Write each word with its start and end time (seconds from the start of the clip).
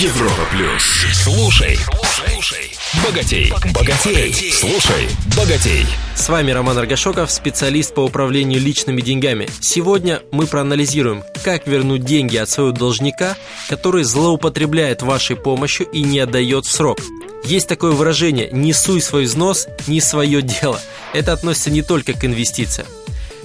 Европа 0.00 0.46
плюс. 0.52 1.06
Слушай, 1.12 1.76
слушай, 2.04 2.72
богатей, 3.04 3.52
богатей, 3.74 4.52
слушай, 4.52 5.08
богатей. 5.36 5.86
С 6.14 6.28
вами 6.28 6.52
Роман 6.52 6.78
Аргашоков, 6.78 7.32
специалист 7.32 7.92
по 7.92 8.02
управлению 8.02 8.60
личными 8.60 9.00
деньгами. 9.00 9.48
Сегодня 9.58 10.22
мы 10.30 10.46
проанализируем, 10.46 11.24
как 11.42 11.66
вернуть 11.66 12.04
деньги 12.04 12.36
от 12.36 12.48
своего 12.48 12.70
должника, 12.70 13.36
который 13.68 14.04
злоупотребляет 14.04 15.02
вашей 15.02 15.34
помощью 15.34 15.88
и 15.88 16.02
не 16.02 16.20
отдает 16.20 16.66
в 16.66 16.70
срок. 16.70 17.00
Есть 17.44 17.66
такое 17.66 17.90
выражение 17.90 18.50
«не 18.52 18.72
суй 18.72 19.02
свой 19.02 19.24
взнос, 19.24 19.66
не 19.88 20.00
свое 20.00 20.42
дело». 20.42 20.80
Это 21.12 21.32
относится 21.32 21.70
не 21.70 21.82
только 21.82 22.12
к 22.12 22.24
инвестициям. 22.24 22.86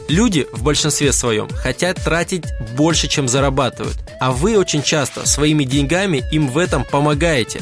Люди 0.09 0.47
в 0.51 0.63
большинстве 0.63 1.13
своем 1.13 1.49
хотят 1.49 2.03
тратить 2.03 2.45
больше, 2.75 3.07
чем 3.07 3.27
зарабатывают, 3.27 3.97
а 4.19 4.31
вы 4.31 4.57
очень 4.57 4.83
часто 4.83 5.25
своими 5.25 5.63
деньгами 5.63 6.23
им 6.31 6.49
в 6.49 6.57
этом 6.57 6.83
помогаете. 6.83 7.61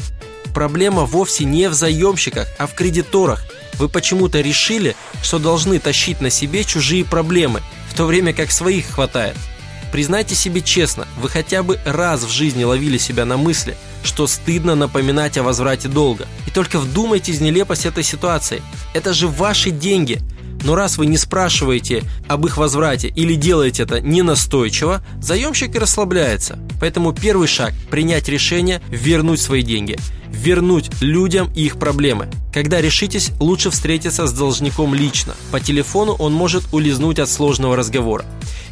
Проблема 0.52 1.04
вовсе 1.04 1.44
не 1.44 1.68
в 1.68 1.74
заемщиках, 1.74 2.48
а 2.58 2.66
в 2.66 2.74
кредиторах. 2.74 3.44
Вы 3.74 3.88
почему-то 3.88 4.40
решили, 4.40 4.96
что 5.22 5.38
должны 5.38 5.78
тащить 5.78 6.20
на 6.20 6.30
себе 6.30 6.64
чужие 6.64 7.04
проблемы, 7.04 7.62
в 7.90 7.94
то 7.94 8.04
время 8.06 8.32
как 8.34 8.50
своих 8.50 8.86
хватает. 8.86 9.36
Признайте 9.92 10.34
себе 10.34 10.62
честно, 10.62 11.06
вы 11.18 11.28
хотя 11.28 11.62
бы 11.62 11.78
раз 11.84 12.22
в 12.22 12.30
жизни 12.30 12.64
ловили 12.64 12.98
себя 12.98 13.24
на 13.24 13.36
мысли, 13.36 13.76
что 14.02 14.26
стыдно 14.26 14.74
напоминать 14.74 15.38
о 15.38 15.42
возврате 15.42 15.88
долга. 15.88 16.26
И 16.46 16.50
только 16.50 16.78
вдумайтесь 16.78 17.38
в 17.38 17.42
нелепость 17.42 17.86
этой 17.86 18.02
ситуации. 18.02 18.62
Это 18.94 19.14
же 19.14 19.28
ваши 19.28 19.70
деньги– 19.70 20.20
но 20.64 20.74
раз 20.74 20.98
вы 20.98 21.06
не 21.06 21.16
спрашиваете 21.16 22.04
об 22.28 22.46
их 22.46 22.56
возврате 22.56 23.08
или 23.08 23.34
делаете 23.34 23.84
это 23.84 24.00
ненастойчиво, 24.00 25.02
заемщик 25.20 25.74
и 25.74 25.78
расслабляется. 25.78 26.58
Поэтому 26.82 27.12
первый 27.12 27.46
шаг– 27.46 27.74
принять 27.90 28.28
решение 28.28 28.82
вернуть 28.88 29.40
свои 29.40 29.62
деньги. 29.62 29.96
Вернуть 30.32 30.90
людям 31.00 31.48
их 31.54 31.78
проблемы. 31.78 32.28
Когда 32.52 32.80
решитесь, 32.80 33.30
лучше 33.38 33.70
встретиться 33.70 34.26
с 34.26 34.32
должником 34.32 34.92
лично. 34.92 35.36
По 35.52 35.60
телефону 35.60 36.14
он 36.14 36.32
может 36.32 36.64
улизнуть 36.72 37.20
от 37.20 37.30
сложного 37.30 37.76
разговора. 37.76 38.24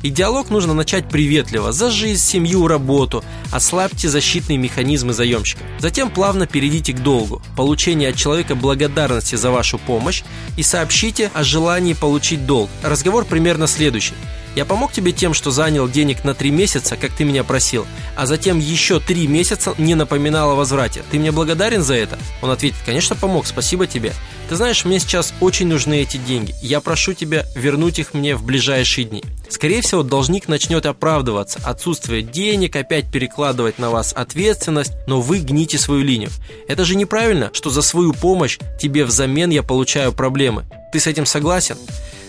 И 0.03 0.11
диалог 0.11 0.51
нужно 0.51 0.75
начать 0.75 1.09
приветливо, 1.09 1.71
за 1.71 1.89
жизнь, 1.93 2.21
семью, 2.21 2.67
работу, 2.67 3.23
ослабьте 3.53 4.09
защитные 4.09 4.59
механизмы 4.59 5.13
заемщика. 5.13 5.63
Затем 5.79 6.11
плавно 6.11 6.49
перейдите 6.49 6.93
к 6.93 6.99
долгу, 6.99 7.41
получение 7.57 8.09
от 8.09 8.17
человека 8.17 8.57
благодарности 8.57 9.37
за 9.37 9.53
вашу 9.53 9.79
помощь 9.79 10.25
и 10.57 10.65
сообщите 10.65 11.31
о 11.33 11.45
желании 11.45 11.93
получить 11.93 12.45
долг. 12.45 12.71
Разговор 12.83 13.25
примерно 13.25 13.69
следующий. 13.69 14.15
Я 14.57 14.65
помог 14.65 14.93
тебе 14.93 15.13
тем, 15.13 15.33
что 15.33 15.51
занял 15.51 15.89
денег 15.89 16.25
на 16.25 16.35
три 16.35 16.51
месяца, 16.51 16.97
как 16.97 17.13
ты 17.13 17.25
меня 17.25 17.45
просил, 17.45 17.87
а 18.17 18.27
затем 18.27 18.59
еще 18.59 18.99
три 18.99 19.27
месяца 19.27 19.75
не 19.79 19.95
напоминал 19.95 20.51
о 20.51 20.55
возврате. 20.55 21.03
Ты 21.11 21.19
мне 21.19 21.31
благодарен 21.31 21.83
за 21.83 21.95
это? 21.95 22.19
Он 22.43 22.51
ответит, 22.51 22.79
конечно, 22.85 23.15
помог, 23.15 23.47
спасибо 23.47 23.87
тебе. 23.87 24.13
Ты 24.49 24.57
знаешь, 24.57 24.85
мне 24.85 24.99
сейчас 24.99 25.33
очень 25.41 25.69
нужны 25.69 26.03
эти 26.03 26.17
деньги. 26.17 26.53
Я 26.61 26.81
прошу 26.81 27.15
тебя 27.15 27.47
вернуть 27.55 28.01
их 28.01 28.15
мне 28.15 28.35
в 28.35 28.43
ближайшие 28.43 29.05
дни. 29.05 29.23
Скорее 29.49 29.81
всего, 29.83 30.03
должник 30.03 30.49
начнет 30.49 30.87
оправдываться. 30.87 31.61
Отсутствие 31.63 32.23
денег, 32.23 32.75
опять 32.75 33.11
перекладывать 33.11 33.79
на 33.79 33.91
вас 33.91 34.13
ответственность, 34.13 34.93
но 35.07 35.21
вы 35.21 35.39
гните 35.39 35.79
свою 35.79 36.03
линию. 36.03 36.31
Это 36.67 36.85
же 36.85 36.97
неправильно, 36.97 37.51
что 37.53 37.71
за 37.71 37.83
свою 37.83 38.13
помощь 38.13 38.59
тебе 38.81 39.05
взамен 39.05 39.51
я 39.51 39.63
получаю 39.63 40.13
проблемы. 40.13 40.65
Ты 40.93 40.99
с 40.99 41.07
этим 41.07 41.27
согласен? 41.27 41.77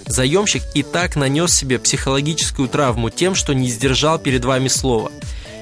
Заемщик 0.08 0.64
и 0.74 0.84
так 0.84 1.16
нанес 1.16 1.54
себе 1.54 1.80
психологическую 1.80 2.68
травму 2.68 3.10
тем, 3.10 3.36
что 3.36 3.54
не 3.54 3.70
сдержал 3.70 4.20
перед 4.20 4.46
вами 4.46 4.68
слово. 4.68 5.12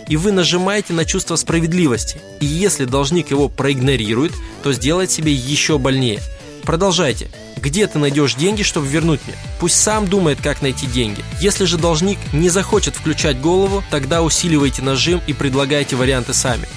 И 0.08 0.18
вы 0.18 0.32
нажимаете 0.32 0.94
на 0.94 1.06
чувство 1.06 1.36
справедливости. 1.36 2.20
И 2.40 2.46
если 2.46 2.86
должник 2.86 3.32
его 3.32 3.48
проигнорирует, 3.48 4.34
то 4.64 4.74
сделает 4.74 5.12
себе 5.12 5.34
еще 5.34 5.78
больнее. 5.78 6.20
Продолжайте. 6.64 7.30
Где 7.58 7.88
ты 7.88 8.00
найдешь 8.00 8.36
деньги, 8.36 8.64
чтобы 8.64 8.88
вернуть 8.88 9.20
мне? 9.28 9.36
Пусть 9.60 9.76
сам 9.76 10.08
думает, 10.08 10.40
как 10.42 10.62
найти 10.62 10.88
деньги. 10.88 11.24
Если 11.42 11.66
же 11.66 11.78
должник 11.78 12.18
не 12.32 12.50
захочет 12.50 12.96
включать 12.96 13.40
голову, 13.42 13.84
тогда 13.92 14.24
усиливайте 14.24 14.82
нажим 14.82 15.22
и 15.28 15.34
предлагайте 15.34 15.96
варианты 15.96 16.34
сами 16.34 16.68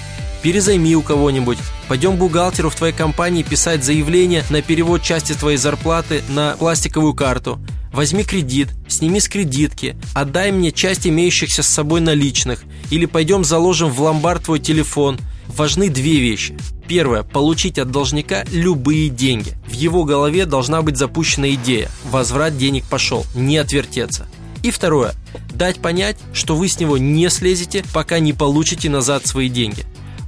перезайми 0.43 0.95
у 0.95 1.01
кого-нибудь, 1.01 1.57
пойдем 1.87 2.15
бухгалтеру 2.15 2.69
в 2.69 2.75
твоей 2.75 2.93
компании 2.93 3.43
писать 3.43 3.83
заявление 3.83 4.43
на 4.49 4.61
перевод 4.61 5.01
части 5.01 5.33
твоей 5.33 5.57
зарплаты 5.57 6.21
на 6.29 6.55
пластиковую 6.57 7.13
карту. 7.13 7.59
Возьми 7.91 8.23
кредит, 8.23 8.69
сними 8.87 9.19
с 9.19 9.29
кредитки, 9.29 9.95
отдай 10.15 10.51
мне 10.51 10.71
часть 10.71 11.05
имеющихся 11.05 11.61
с 11.61 11.67
собой 11.67 12.01
наличных, 12.01 12.63
или 12.89 13.05
пойдем 13.05 13.43
заложим 13.43 13.91
в 13.91 14.01
ломбард 14.01 14.45
твой 14.45 14.59
телефон. 14.59 15.19
Важны 15.47 15.89
две 15.89 16.19
вещи. 16.19 16.57
Первое– 16.87 17.23
получить 17.23 17.77
от 17.77 17.91
должника 17.91 18.45
любые 18.51 19.09
деньги. 19.09 19.53
В 19.67 19.73
его 19.73 20.05
голове 20.05 20.45
должна 20.45 20.81
быть 20.81 20.97
запущена 20.97 21.51
идея. 21.51 21.89
Возврат 22.09 22.57
денег 22.57 22.83
пошел, 22.85 23.25
не 23.35 23.57
отвертеться. 23.57 24.27
И 24.63 24.71
второе– 24.71 25.13
дать 25.53 25.79
понять, 25.79 26.17
что 26.33 26.55
вы 26.55 26.67
с 26.69 26.79
него 26.79 26.97
не 26.97 27.29
слезете, 27.29 27.83
пока 27.93 28.19
не 28.19 28.33
получите 28.33 28.89
назад 28.89 29.27
свои 29.27 29.49
деньги. 29.49 29.85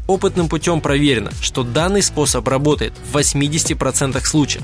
Опытным 0.08 0.50
путем 0.50 0.82
проверено, 0.82 1.32
что 1.42 1.64
данный 1.64 2.04
способ 2.04 2.48
работает 2.48 2.94
в 3.12 3.18
80% 3.18 4.24
случаев. 4.24 4.64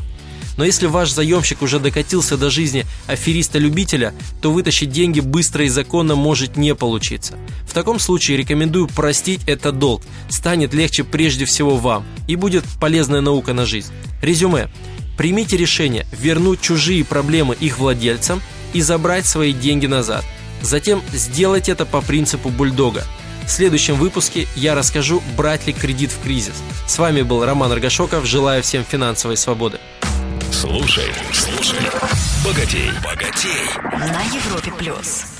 Но 0.57 0.65
если 0.65 0.85
ваш 0.85 1.11
заемщик 1.11 1.61
уже 1.61 1.79
докатился 1.79 2.37
до 2.37 2.49
жизни 2.49 2.85
афериста-любителя, 3.07 4.13
то 4.41 4.51
вытащить 4.51 4.91
деньги 4.91 5.19
быстро 5.19 5.65
и 5.65 5.69
законно 5.69 6.15
может 6.15 6.57
не 6.57 6.75
получиться. 6.75 7.37
В 7.67 7.73
таком 7.73 7.99
случае 7.99 8.37
рекомендую 8.37 8.87
простить 8.87 9.41
этот 9.47 9.79
долг. 9.79 10.03
Станет 10.29 10.73
легче 10.73 11.03
прежде 11.03 11.45
всего 11.45 11.77
вам 11.77 12.05
и 12.27 12.35
будет 12.35 12.65
полезная 12.79 13.21
наука 13.21 13.53
на 13.53 13.65
жизнь. 13.65 13.91
Резюме. 14.21 14.69
Примите 15.17 15.57
решение 15.57 16.05
вернуть 16.11 16.61
чужие 16.61 17.05
проблемы 17.05 17.55
их 17.55 17.79
владельцам 17.79 18.41
и 18.73 18.81
забрать 18.81 19.25
свои 19.25 19.53
деньги 19.53 19.85
назад. 19.87 20.23
Затем 20.61 21.01
сделать 21.13 21.69
это 21.69 21.85
по 21.85 22.01
принципу 22.01 22.49
бульдога– 22.49 23.05
в 23.45 23.49
следующем 23.49 23.95
выпуске 23.95 24.47
я 24.55 24.75
расскажу, 24.75 25.21
брать 25.35 25.67
ли 25.67 25.73
кредит 25.73 26.11
в 26.11 26.21
кризис. 26.21 26.55
С 26.87 26.97
вами 26.97 27.21
был 27.21 27.45
Роман 27.45 27.71
Аргашоков. 27.71 28.25
Желаю 28.25 28.63
всем 28.63 28.83
финансовой 28.83 29.37
свободы. 29.37 29.79
Слушай, 30.51 31.11
слушай, 31.33 31.79
богатей, 32.45 32.91
богатей. 33.03 33.51
На 33.83 34.21
Европе 34.35 34.71
плюс. 34.77 35.30